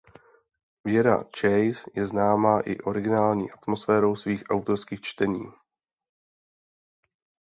Věra 0.85 1.23
Chase 1.37 1.91
je 1.95 2.07
známa 2.07 2.59
i 2.59 2.75
originální 2.77 3.51
atmosférou 3.51 4.15
svých 4.15 4.43
autorských 4.49 5.01
čtení. 5.01 5.43